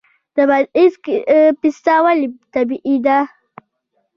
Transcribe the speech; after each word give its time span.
د 0.35 0.37
بادغیس 0.49 0.93
پسته 1.59 1.95
ولې 2.03 2.27
طبیعي 2.53 2.95
ده؟ 3.05 3.17